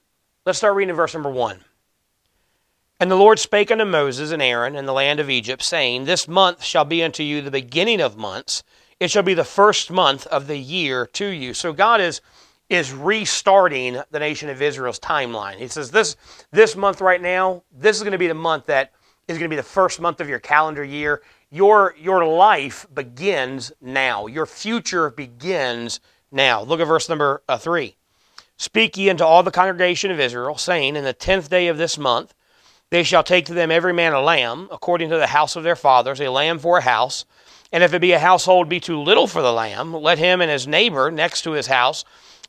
Let's 0.47 0.59
start 0.59 0.77
reading 0.77 0.95
verse 0.95 1.13
number 1.13 1.31
one. 1.31 1.65
And 3.01 3.11
the 3.11 3.17
Lord 3.17 3.41
spake 3.41 3.71
unto 3.71 3.85
Moses 3.85 4.31
and 4.31 4.41
Aaron 4.41 4.77
in 4.77 4.87
the 4.87 4.93
land 4.93 5.21
of 5.21 5.29
Egypt, 5.29 5.63
saying, 5.63 6.05
This 6.05 6.29
month 6.29 6.63
shall 6.63 6.85
be 6.85 7.03
unto 7.03 7.25
you 7.25 7.43
the 7.43 7.51
beginning 7.51 8.01
of 8.01 8.17
months. 8.17 8.63
It 9.01 9.11
shall 9.11 9.25
be 9.25 9.35
the 9.35 9.45
first 9.45 9.91
month 9.91 10.27
of 10.29 10.47
the 10.47 10.57
year 10.57 11.07
to 11.15 11.27
you. 11.27 11.53
So 11.53 11.73
God 11.73 12.01
is 12.01 12.23
is 12.69 12.93
restarting 12.93 14.01
the 14.11 14.19
nation 14.19 14.49
of 14.49 14.61
Israel's 14.63 14.99
timeline. 14.99 15.57
He 15.57 15.69
says 15.69 15.91
this 15.91 16.17
this 16.53 16.75
month 16.75 17.01
right 17.01 17.21
now, 17.21 17.63
this 17.71 17.97
is 17.97 18.03
going 18.03 18.13
to 18.13 18.19
be 18.19 18.27
the 18.29 18.35
month 18.35 18.67
that 18.67 18.93
is 19.29 19.39
going 19.39 19.51
to 19.51 19.55
be 19.55 19.57
the 19.57 19.63
first 19.63 20.01
month 20.01 20.21
of 20.21 20.29
your 20.29 20.39
calendar 20.39 20.85
year. 20.85 21.23
Your, 21.51 21.95
your 21.99 22.25
life 22.25 22.87
begins 22.95 23.73
now. 23.81 24.27
Your 24.27 24.47
future 24.47 25.11
begins 25.11 26.01
now. 26.31 26.63
Look 26.63 26.81
at 26.81 26.87
verse 26.87 27.09
number 27.09 27.43
uh, 27.49 27.59
3. 27.59 27.97
Speak 28.57 28.97
ye 28.97 29.11
unto 29.11 29.25
all 29.25 29.43
the 29.43 29.51
congregation 29.51 30.11
of 30.11 30.21
Israel, 30.21 30.57
saying, 30.57 30.97
In 30.97 31.05
the 31.05 31.13
tenth 31.13 31.51
day 31.51 31.69
of 31.69 31.79
this 31.79 31.99
month 31.99 32.35
they 32.91 33.03
shall 33.03 33.25
take 33.25 33.47
to 33.47 33.55
them 33.55 33.71
every 33.71 33.93
man 33.93 34.13
a 34.13 34.21
lamb, 34.21 34.69
according 34.71 35.11
to 35.11 35.19
the 35.19 35.27
house 35.27 35.57
of 35.57 35.65
their 35.65 35.77
fathers, 35.77 36.21
a 36.21 36.31
lamb 36.31 36.59
for 36.59 36.79
a 36.79 36.83
house. 36.83 37.25
And 37.73 37.83
if 37.83 37.93
it 37.93 38.01
be 38.01 38.13
a 38.13 38.19
household 38.19 38.69
be 38.69 38.79
too 38.79 39.01
little 39.01 39.27
for 39.27 39.43
the 39.43 39.53
lamb, 39.53 39.93
let 39.93 40.19
him 40.19 40.41
and 40.41 40.51
his 40.51 40.69
neighbor 40.69 41.11
next 41.11 41.43
to 41.43 41.53
his 41.53 41.67
house 41.67 42.05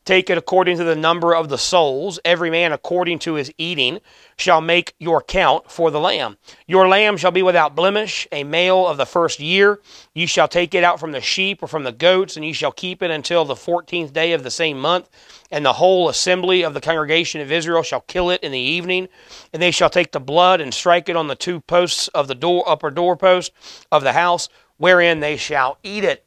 Take 0.07 0.29
it 0.29 0.37
according 0.37 0.77
to 0.77 0.85
the 0.85 0.95
number 0.95 1.35
of 1.35 1.49
the 1.49 1.57
souls. 1.57 2.17
Every 2.23 2.49
man 2.49 2.71
according 2.71 3.19
to 3.19 3.33
his 3.33 3.51
eating 3.57 3.99
shall 4.37 4.61
make 4.61 4.95
your 4.99 5.21
count 5.21 5.69
for 5.69 5.91
the 5.91 5.99
lamb. 5.99 6.37
Your 6.65 6.87
lamb 6.87 7.17
shall 7.17 7.31
be 7.31 7.43
without 7.43 7.75
blemish, 7.75 8.25
a 8.31 8.45
male 8.45 8.87
of 8.87 8.95
the 8.95 9.05
first 9.05 9.41
year. 9.41 9.81
You 10.15 10.25
shall 10.25 10.47
take 10.47 10.73
it 10.73 10.85
out 10.85 11.01
from 11.01 11.11
the 11.11 11.19
sheep 11.19 11.61
or 11.61 11.67
from 11.67 11.83
the 11.83 11.91
goats, 11.91 12.37
and 12.37 12.45
you 12.45 12.53
shall 12.53 12.71
keep 12.71 13.03
it 13.03 13.11
until 13.11 13.43
the 13.43 13.57
fourteenth 13.57 14.13
day 14.13 14.31
of 14.31 14.43
the 14.43 14.49
same 14.49 14.79
month. 14.79 15.09
And 15.51 15.65
the 15.65 15.73
whole 15.73 16.07
assembly 16.07 16.63
of 16.63 16.73
the 16.73 16.79
congregation 16.79 17.41
of 17.41 17.51
Israel 17.51 17.83
shall 17.83 17.99
kill 17.99 18.29
it 18.29 18.41
in 18.41 18.53
the 18.53 18.57
evening. 18.57 19.09
And 19.51 19.61
they 19.61 19.71
shall 19.71 19.89
take 19.89 20.13
the 20.13 20.21
blood 20.21 20.61
and 20.61 20.73
strike 20.73 21.09
it 21.09 21.17
on 21.17 21.27
the 21.27 21.35
two 21.35 21.59
posts 21.59 22.07
of 22.09 22.29
the 22.29 22.35
door, 22.35 22.63
upper 22.65 22.91
doorpost 22.91 23.51
of 23.91 24.03
the 24.03 24.13
house, 24.13 24.47
wherein 24.77 25.19
they 25.19 25.35
shall 25.35 25.79
eat 25.83 26.05
it. 26.05 26.23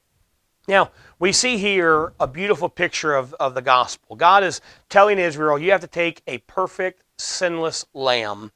Now, 0.71 0.93
we 1.19 1.33
see 1.33 1.59
here 1.59 2.13
a 2.21 2.29
beautiful 2.29 2.69
picture 2.69 3.17
of, 3.17 3.35
of 3.41 3.55
the 3.55 3.61
gospel. 3.61 4.15
God 4.15 4.45
is 4.45 4.61
telling 4.89 5.19
Israel, 5.19 5.59
you 5.59 5.73
have 5.73 5.81
to 5.81 5.89
take 5.89 6.23
a 6.29 6.39
perfect, 6.39 7.03
sinless 7.19 7.85
lamb, 7.93 8.53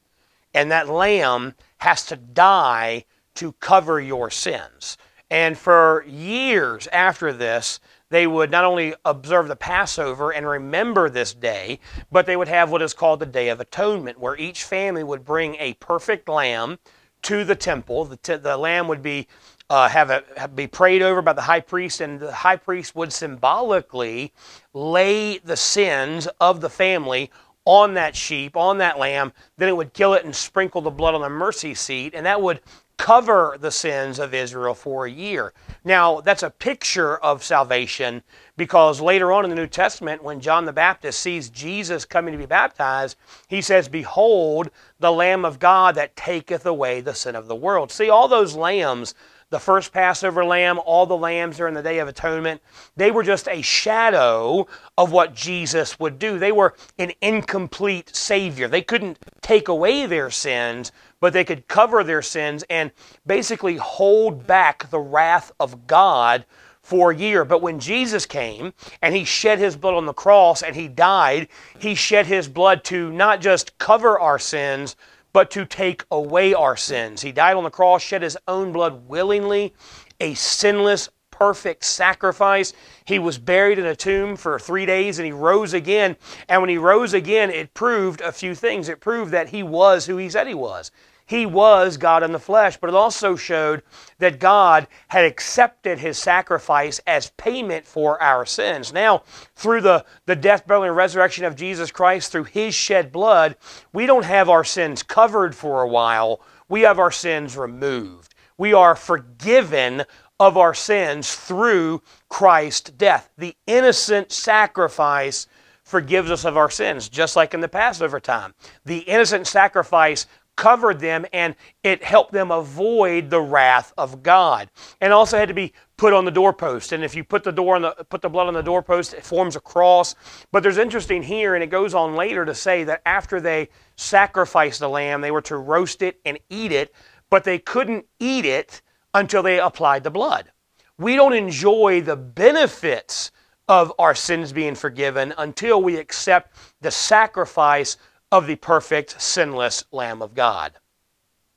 and 0.55 0.71
that 0.71 0.89
lamb 0.89 1.55
has 1.79 2.07
to 2.07 2.17
die 2.17 3.05
to 3.35 3.51
cover 3.55 4.01
your 4.01 4.31
sins. 4.31 4.97
And 5.29 5.59
for 5.59 6.05
years 6.07 6.87
after 6.93 7.33
this, 7.33 7.81
they 8.11 8.29
would 8.29 8.51
not 8.53 8.65
only 8.65 8.95
observe 9.05 9.49
the 9.49 9.57
Passover 9.57 10.33
and 10.33 10.47
remember 10.47 11.11
this 11.11 11.35
day, 11.35 11.81
but 12.13 12.27
they 12.27 12.37
would 12.37 12.47
have 12.47 12.71
what 12.71 12.81
is 12.81 12.95
called 12.95 13.19
the 13.19 13.27
Day 13.27 13.49
of 13.49 13.59
Atonement, 13.59 14.21
where 14.21 14.37
each 14.37 14.63
family 14.63 15.03
would 15.03 15.25
bring 15.25 15.57
a 15.57 15.75
perfect 15.75 16.29
lamb 16.29 16.79
to 17.23 17.43
the 17.43 17.57
temple. 17.57 18.05
The, 18.05 18.17
t- 18.19 18.37
the 18.37 18.57
lamb 18.57 18.87
would 18.87 19.03
be 19.03 19.27
uh, 19.71 19.89
have, 19.89 20.11
a, 20.11 20.23
have 20.37 20.55
be 20.55 20.67
prayed 20.67 21.03
over 21.03 21.23
by 21.23 21.33
the 21.33 21.43
high 21.43 21.61
priest, 21.61 22.01
and 22.01 22.21
the 22.21 22.33
high 22.33 22.57
priest 22.57 22.95
would 22.95 23.13
symbolically 23.13 24.33
lay 24.73 25.39
the 25.39 25.57
sins 25.57 26.27
of 26.41 26.61
the 26.61 26.71
family 26.71 27.31
on 27.65 27.95
that 27.95 28.15
sheep, 28.15 28.57
on 28.57 28.79
that 28.79 28.99
lamb. 28.99 29.33
Then 29.57 29.69
it 29.69 29.77
would 29.77 29.95
kill 29.95 30.15
it 30.15 30.25
and 30.25 30.35
sprinkle 30.35 30.83
the 30.83 30.91
blood 30.91 31.15
on 31.15 31.23
the 31.23 31.31
mercy 31.31 31.75
seat, 31.75 32.15
and 32.15 32.27
that 32.27 32.43
would 32.43 32.61
cover 32.97 33.57
the 33.61 33.71
sins 33.71 34.19
of 34.19 34.35
Israel 34.35 34.75
for 34.75 35.07
a 35.07 35.11
year. 35.11 35.53
Now, 35.83 36.21
that's 36.21 36.43
a 36.43 36.51
picture 36.51 37.17
of 37.17 37.43
salvation 37.43 38.23
because 38.57 39.01
later 39.01 39.33
on 39.33 39.45
in 39.45 39.51
the 39.51 39.57
New 39.57 39.67
Testament, 39.67 40.23
when 40.23 40.41
John 40.41 40.65
the 40.65 40.73
Baptist 40.73 41.21
sees 41.21 41.51
Jesus 41.51 42.05
coming 42.05 42.33
to 42.33 42.39
be 42.39 42.47
baptized, 42.47 43.17
he 43.49 43.61
says, 43.61 43.89
Behold, 43.89 44.71
the 45.01 45.13
Lamb 45.13 45.45
of 45.45 45.59
God 45.59 45.97
that 45.97 46.17
taketh 46.17 46.65
away 46.65 47.01
the 47.01 47.15
sin 47.15 47.35
of 47.35 47.49
the 47.49 47.57
world. 47.57 47.91
See, 47.91 48.09
all 48.09 48.29
those 48.29 48.55
lambs 48.55 49.15
the 49.55 49.61
first 49.61 49.93
Passover 49.93 50.45
lamb, 50.45 50.81
all 50.85 51.07
the 51.07 51.17
lambs 51.17 51.59
during 51.59 51.75
the 51.75 51.83
Day 51.83 52.01
of 52.01 52.09
Atonement, 52.09 52.61
they 52.97 53.13
were 53.13 53.23
just 53.23 53.47
a 53.47 53.63
shadow 53.63 54.67
of 54.99 55.13
what 55.13 55.33
Jesus 55.33 55.97
would 56.01 56.19
do. 56.19 56.41
They 56.41 56.51
were 56.51 56.75
an 56.99 57.13
incomplete 57.21 58.17
Savior. 58.17 58.67
They 58.67 58.83
couldn't 58.83 59.19
take 59.43 59.69
away 59.69 60.07
their 60.07 60.29
sins, 60.29 60.91
but 61.21 61.33
they 61.33 61.45
could 61.45 61.69
cover 61.69 62.03
their 62.03 62.21
sins 62.21 62.65
and 62.69 62.91
basically 63.27 63.77
hold 63.77 64.45
back 64.45 64.91
the 64.91 64.99
wrath 64.99 65.53
of 65.61 65.87
God 65.87 66.45
for 66.85 67.11
a 67.11 67.17
year. 67.17 67.45
But 67.45 67.63
when 67.63 67.81
Jesus 67.81 68.27
came 68.27 68.75
and 69.03 69.17
he 69.17 69.25
shed 69.25 69.59
his 69.59 69.75
blood 69.75 69.95
on 69.95 70.07
the 70.07 70.13
cross 70.13 70.63
and 70.63 70.77
he 70.77 70.87
died, 70.87 71.49
he 71.79 71.97
shed 71.97 72.27
his 72.27 72.47
blood 72.47 72.85
to 72.85 73.11
not 73.11 73.41
just 73.41 73.77
cover 73.79 74.21
our 74.21 74.39
sins, 74.39 74.95
but 75.33 75.51
to 75.51 75.65
take 75.65 76.05
away 76.13 76.55
our 76.55 76.77
sins. 76.77 77.23
He 77.23 77.33
died 77.33 77.57
on 77.57 77.65
the 77.65 77.71
cross, 77.71 78.03
shed 78.03 78.23
his 78.23 78.39
own 78.47 78.71
blood 78.71 79.09
willingly, 79.09 79.75
a 80.21 80.35
sinless, 80.35 81.09
perfect 81.31 81.85
sacrifice. 81.85 82.73
He 83.07 83.19
was 83.19 83.39
buried 83.39 83.81
in 83.81 83.87
a 83.87 83.97
tomb 83.97 84.37
for 84.37 84.59
three 84.59 84.87
days 84.87 85.19
and 85.19 85.27
he 85.27 85.33
rose 85.33 85.73
again. 85.73 86.17
And 86.49 86.63
when 86.63 86.71
he 86.71 86.79
rose 86.79 87.15
again, 87.15 87.51
it 87.51 87.75
proved 87.75 88.21
a 88.21 88.31
few 88.31 88.55
things. 88.55 88.89
It 88.89 89.01
proved 89.01 89.33
that 89.33 89.49
he 89.49 89.65
was 89.65 90.07
who 90.07 90.17
he 90.19 90.31
said 90.31 90.47
he 90.47 90.55
was. 90.55 90.93
He 91.27 91.47
was 91.47 91.97
God 91.97 92.23
in 92.23 92.33
the 92.33 92.39
flesh, 92.39 92.77
but 92.77 92.91
it 92.91 92.97
also 92.97 93.35
showed 93.35 93.83
that 94.19 94.39
God 94.39 94.87
had 95.09 95.25
accepted 95.25 95.99
his 95.99 96.19
sacrifice 96.19 97.01
as 97.07 97.33
payment 97.37 97.87
for 97.87 98.23
our 98.23 98.45
sins. 98.45 98.93
Now, 98.93 99.23
through 99.55 99.81
the, 99.81 100.05
the 100.27 100.37
death, 100.37 100.67
burial, 100.67 100.85
and 100.85 100.97
resurrection 100.97 101.45
of 101.45 101.57
Jesus 101.57 101.91
Christ, 101.91 102.31
through 102.31 102.45
his 102.45 102.75
shed 102.75 103.11
blood, 103.11 103.57
we 103.93 104.05
don't 104.05 104.25
have 104.25 104.51
our 104.51 104.65
sins 104.65 105.03
covered 105.03 105.55
for 105.55 105.83
a 105.83 105.89
while, 105.89 106.41
we 106.69 106.83
have 106.83 106.99
our 106.99 107.11
sins 107.11 107.57
removed. 107.57 108.35
We 108.59 108.73
are 108.73 108.95
forgiven 108.95 110.05
of 110.39 110.57
our 110.57 110.75
sins 110.75 111.35
through 111.35 112.03
Christ's 112.29 112.91
death. 112.91 113.31
The 113.39 113.57
innocent 113.67 114.31
sacrifice 114.31 115.47
forgives 115.83 116.31
us 116.31 116.45
of 116.45 116.57
our 116.57 116.71
sins, 116.71 117.09
just 117.09 117.37
like 117.37 117.55
in 117.55 117.61
the 117.61 117.69
Passover 117.69 118.21
time. 118.21 118.55
The 118.85 118.99
innocent 119.01 119.47
sacrifice 119.47 120.27
covered 120.57 121.01
them 121.01 121.27
and 121.33 121.55
it 121.83 122.05
helped 122.05 122.33
them 122.33 122.51
avoid 122.51 123.31
the 123.31 123.41
wrath 123.41 123.93
of 123.99 124.23
God. 124.23 124.71
And 125.01 125.13
also 125.13 125.39
had 125.39 125.49
to 125.49 125.55
be 125.55 125.73
put 125.97 126.13
on 126.13 126.25
the 126.25 126.31
doorpost. 126.31 126.93
And 126.93 127.05
if 127.05 127.15
you 127.15 127.25
put 127.25 127.45
the 127.45 127.53
door 127.53 127.77
on 127.77 127.83
the 127.83 127.93
put 128.09 128.23
the 128.23 128.29
blood 128.29 128.49
on 128.49 128.55
the 128.55 128.63
doorpost, 128.63 129.15
it 129.15 129.25
forms 129.25 129.57
a 129.57 129.61
cross. 129.61 130.15
But 130.53 130.63
there's 130.63 130.79
interesting 130.79 131.23
here, 131.23 131.55
and 131.55 131.63
it 131.63 131.71
goes 131.71 131.95
on 131.95 132.17
later 132.17 132.45
to 132.45 132.55
say 132.55 132.85
that 132.85 133.03
after 133.07 133.41
they 133.41 133.69
sacrificed 133.97 134.81
the 134.81 134.89
lamb, 134.89 135.21
they 135.21 135.31
were 135.31 135.43
to 135.43 135.57
roast 135.57 136.03
it 136.03 136.21
and 136.25 136.39
eat 136.51 136.73
it, 136.73 136.95
but 137.31 137.45
they 137.45 137.59
couldn't 137.59 138.07
eat 138.19 138.45
it 138.45 138.83
until 139.13 139.43
they 139.43 139.61
applied 139.61 140.05
the 140.05 140.11
blood. 140.11 140.51
We 140.99 141.17
don't 141.17 141.35
enjoy 141.35 142.03
the 142.03 142.17
benefits 142.17 143.33
of 143.69 143.93
our 143.99 144.15
sins 144.15 144.53
being 144.53 144.75
forgiven 144.75 145.33
until 145.39 145.83
we 145.83 145.97
accept 145.97 146.55
the 146.81 146.91
sacrifice 146.91 147.97
of 148.35 148.49
the 148.49 148.57
perfect, 148.57 149.23
sinless 149.23 149.85
Lamb 149.93 150.21
of 150.21 150.35
God. 150.35 150.73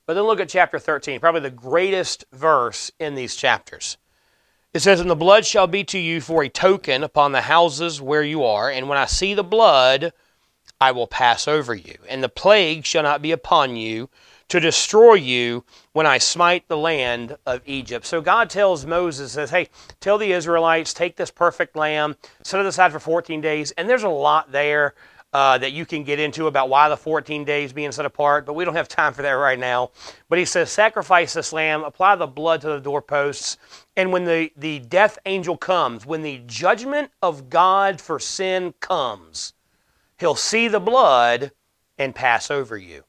But 0.06 0.14
then 0.14 0.26
look 0.26 0.40
at 0.40 0.48
chapter 0.48 0.78
13, 0.78 1.20
probably 1.20 1.42
the 1.42 1.50
greatest 1.50 2.26
verse 2.32 2.92
in 3.00 3.16
these 3.16 3.36
chapters. 3.36 3.98
It 4.76 4.82
says, 4.82 5.00
And 5.00 5.10
the 5.10 5.16
blood 5.16 5.44
shall 5.44 5.66
be 5.66 5.84
to 5.86 5.98
you 5.98 6.22
for 6.22 6.44
a 6.44 6.50
token 6.50 7.04
upon 7.04 7.32
the 7.32 7.42
houses 7.42 8.00
where 8.00 8.22
you 8.22 8.44
are, 8.44 8.70
and 8.70 8.88
when 8.88 9.00
I 9.00 9.06
see 9.08 9.34
the 9.34 9.44
blood, 9.44 10.14
I 10.80 10.92
will 10.92 11.08
pass 11.08 11.48
over 11.48 11.74
you. 11.74 11.96
And 12.08 12.24
the 12.24 12.30
plague 12.30 12.86
shall 12.86 13.02
not 13.02 13.24
be 13.24 13.32
upon 13.32 13.76
you 13.76 14.08
to 14.50 14.60
destroy 14.60 15.16
you 15.16 15.66
when 15.94 16.06
I 16.06 16.20
smite 16.20 16.68
the 16.68 16.78
land 16.78 17.38
of 17.48 17.64
Egypt. 17.66 18.06
So 18.06 18.22
God 18.22 18.52
tells 18.52 18.86
Moses, 18.86 19.32
says, 19.32 19.50
Hey, 19.50 19.70
tell 20.00 20.20
the 20.20 20.32
Israelites, 20.32 20.94
take 20.94 21.16
this 21.16 21.32
perfect 21.32 21.76
lamb, 21.76 22.18
set 22.44 22.60
it 22.60 22.68
aside 22.68 22.92
for 22.92 23.00
14 23.00 23.42
days. 23.42 23.72
And 23.72 23.90
there's 23.90 24.04
a 24.04 24.10
lot 24.10 24.52
there 24.52 24.94
uh, 25.34 25.58
that 25.58 25.74
you 25.74 25.86
can 25.86 26.04
get 26.04 26.20
into 26.20 26.48
about 26.48 26.70
why 26.70 26.90
the 26.90 26.98
14 26.98 27.44
days 27.44 27.74
being 27.74 27.92
set 27.92 28.06
apart, 28.06 28.46
but 28.46 28.54
we 28.54 28.66
don't 28.66 28.76
have 28.76 28.88
time 28.88 29.14
for 29.14 29.22
that 29.22 29.32
right 29.32 29.60
now. 29.60 29.92
But 30.30 30.40
he 30.40 30.46
says, 30.46 30.72
Sacrifice 30.72 31.34
this 31.34 31.52
lamb, 31.52 31.84
apply 31.84 32.16
the 32.16 32.28
blood 32.28 32.62
to 32.62 32.68
the 32.68 32.80
doorposts, 32.80 33.58
and 33.96 34.12
when 34.12 34.26
the, 34.26 34.52
the 34.56 34.80
death 34.80 35.20
angel 35.26 35.58
comes, 35.58 36.06
when 36.06 36.24
the 36.24 36.42
judgment 36.46 37.12
of 37.22 37.50
God 37.50 38.00
for 38.00 38.20
sin 38.20 38.74
comes, 38.80 39.54
he'll 40.18 40.36
see 40.36 40.68
the 40.68 40.80
blood 40.80 41.52
and 41.98 42.16
pass 42.16 42.50
over 42.50 42.78
you. 42.78 43.04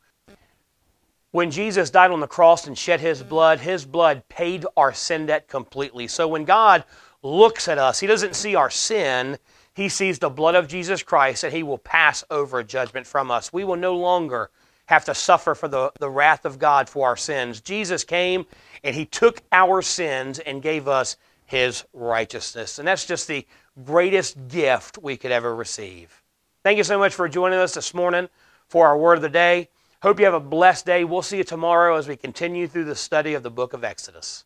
When 1.30 1.50
Jesus 1.50 1.90
died 1.90 2.10
on 2.10 2.20
the 2.20 2.26
cross 2.26 2.66
and 2.66 2.76
shed 2.76 3.00
his 3.00 3.22
blood, 3.22 3.60
his 3.60 3.84
blood 3.84 4.26
paid 4.28 4.64
our 4.76 4.94
sin 4.94 5.26
debt 5.26 5.46
completely. 5.46 6.08
So 6.08 6.26
when 6.26 6.44
God 6.44 6.84
looks 7.22 7.68
at 7.68 7.78
us, 7.78 8.00
he 8.00 8.06
doesn't 8.06 8.34
see 8.34 8.54
our 8.54 8.70
sin, 8.70 9.38
he 9.78 9.88
sees 9.88 10.18
the 10.18 10.28
blood 10.28 10.56
of 10.56 10.66
Jesus 10.66 11.04
Christ 11.04 11.44
and 11.44 11.54
he 11.54 11.62
will 11.62 11.78
pass 11.78 12.24
over 12.32 12.64
judgment 12.64 13.06
from 13.06 13.30
us. 13.30 13.52
We 13.52 13.62
will 13.62 13.76
no 13.76 13.96
longer 13.96 14.50
have 14.86 15.04
to 15.04 15.14
suffer 15.14 15.54
for 15.54 15.68
the, 15.68 15.92
the 16.00 16.10
wrath 16.10 16.44
of 16.44 16.58
God 16.58 16.88
for 16.88 17.06
our 17.06 17.16
sins. 17.16 17.60
Jesus 17.60 18.02
came 18.02 18.44
and 18.82 18.96
he 18.96 19.06
took 19.06 19.40
our 19.52 19.80
sins 19.80 20.40
and 20.40 20.62
gave 20.62 20.88
us 20.88 21.16
his 21.46 21.84
righteousness. 21.92 22.80
And 22.80 22.88
that's 22.88 23.06
just 23.06 23.28
the 23.28 23.46
greatest 23.84 24.48
gift 24.48 24.98
we 24.98 25.16
could 25.16 25.30
ever 25.30 25.54
receive. 25.54 26.24
Thank 26.64 26.78
you 26.78 26.84
so 26.84 26.98
much 26.98 27.14
for 27.14 27.28
joining 27.28 27.60
us 27.60 27.74
this 27.74 27.94
morning 27.94 28.28
for 28.66 28.88
our 28.88 28.98
word 28.98 29.18
of 29.18 29.22
the 29.22 29.28
day. 29.28 29.68
Hope 30.02 30.18
you 30.18 30.24
have 30.24 30.34
a 30.34 30.40
blessed 30.40 30.86
day. 30.86 31.04
We'll 31.04 31.22
see 31.22 31.36
you 31.36 31.44
tomorrow 31.44 31.96
as 31.96 32.08
we 32.08 32.16
continue 32.16 32.66
through 32.66 32.86
the 32.86 32.96
study 32.96 33.34
of 33.34 33.44
the 33.44 33.50
book 33.50 33.74
of 33.74 33.84
Exodus. 33.84 34.44